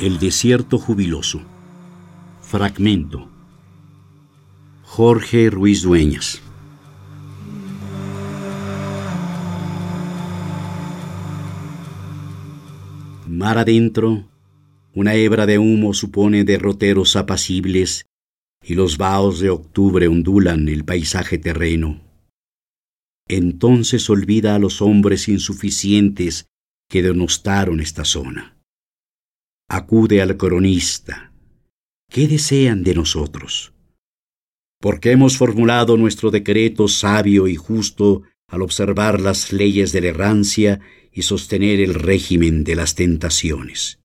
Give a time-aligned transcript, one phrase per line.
[0.00, 1.42] El desierto jubiloso.
[2.40, 3.28] Fragmento.
[4.84, 6.40] Jorge Ruiz Dueñas.
[13.26, 14.28] Mar adentro,
[14.94, 18.06] una hebra de humo supone derroteros apacibles
[18.62, 22.00] y los vaos de octubre ondulan el paisaje terreno.
[23.26, 26.46] Entonces olvida a los hombres insuficientes
[26.88, 28.57] que denostaron esta zona
[29.68, 31.32] acude al cronista.
[32.10, 33.74] ¿Qué desean de nosotros?
[34.80, 40.80] Porque hemos formulado nuestro decreto sabio y justo al observar las leyes de la errancia
[41.12, 43.98] y sostener el régimen de las tentaciones.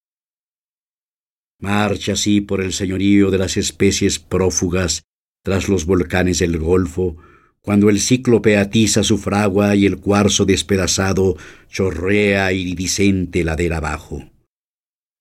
[1.61, 5.03] Marcha así por el señorío de las especies prófugas
[5.45, 7.15] tras los volcanes del Golfo,
[7.61, 11.37] cuando el cíclope atiza su fragua y el cuarzo despedazado
[11.69, 14.32] chorrea iridiscente ladera abajo.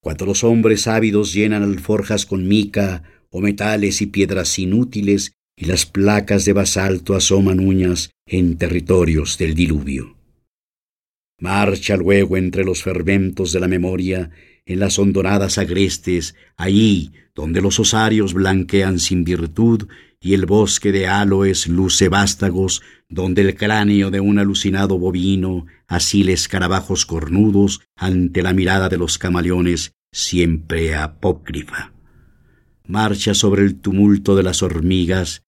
[0.03, 5.87] Cuando los hombres ávidos llenan alforjas con mica o metales y piedras inútiles y las
[5.87, 10.17] placas de basalto asoman uñas en territorios del diluvio.
[11.39, 14.31] Marcha luego entre los fermentos de la memoria
[14.67, 19.87] en las hondonadas agrestes, allí donde los osarios blanquean sin virtud
[20.21, 26.33] y el bosque de aloes luce vástagos, donde el cráneo de un alucinado bovino asile
[26.33, 31.93] escarabajos cornudos ante la mirada de los camaleones siempre apócrifa.
[32.87, 35.43] Marcha sobre el tumulto de las hormigas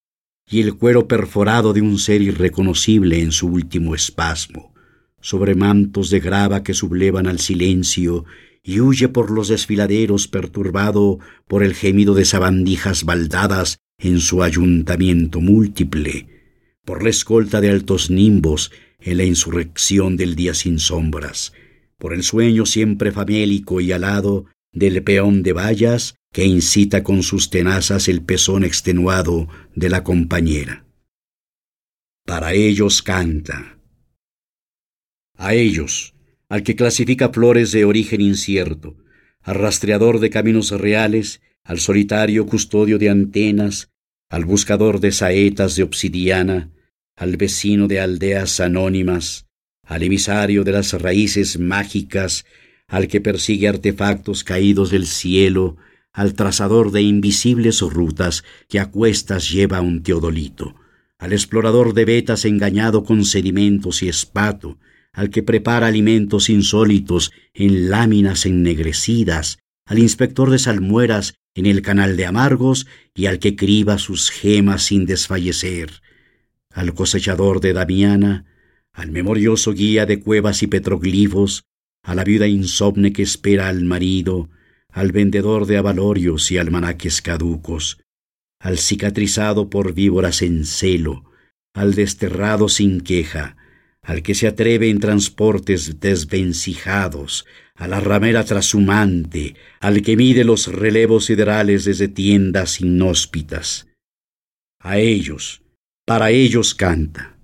[0.47, 4.71] y el cuero perforado de un ser irreconocible en su último espasmo,
[5.19, 8.25] sobre mantos de grava que sublevan al silencio
[8.61, 15.41] y huye por los desfiladeros perturbado por el gemido de sabandijas baldadas en su ayuntamiento
[15.41, 16.27] múltiple,
[16.85, 18.71] por la escolta de altos nimbos
[19.05, 21.53] en la insurrección del día sin sombras,
[21.97, 27.49] por el sueño siempre famélico y alado del peón de vallas que incita con sus
[27.49, 30.85] tenazas el pezón extenuado de la compañera.
[32.25, 33.79] Para ellos canta.
[35.37, 36.15] A ellos,
[36.49, 38.97] al que clasifica flores de origen incierto,
[39.41, 43.91] al rastreador de caminos reales, al solitario custodio de antenas,
[44.29, 46.71] al buscador de saetas de obsidiana,
[47.15, 49.47] al vecino de aldeas anónimas,
[49.83, 52.45] al emisario de las raíces mágicas
[52.87, 55.77] al que persigue artefactos caídos del cielo,
[56.13, 60.75] al trazador de invisibles rutas que a cuestas lleva un teodolito,
[61.17, 64.77] al explorador de vetas engañado con sedimentos y espato,
[65.13, 72.17] al que prepara alimentos insólitos en láminas ennegrecidas, al inspector de salmueras en el canal
[72.17, 76.01] de amargos y al que criba sus gemas sin desfallecer,
[76.75, 78.45] al cosechador de Damiana,
[78.91, 81.63] al memorioso guía de cuevas y petroglifos,
[82.03, 84.49] a la viuda insomne que espera al marido,
[84.91, 87.99] al vendedor de avalorios y almanaques caducos,
[88.59, 91.31] al cicatrizado por víboras en celo,
[91.73, 93.55] al desterrado sin queja,
[94.01, 100.67] al que se atreve en transportes desvencijados, a la ramera trashumante, al que mide los
[100.67, 103.87] relevos siderales desde tiendas inhóspitas.
[104.79, 105.64] A ellos,
[106.05, 107.34] para ellos canta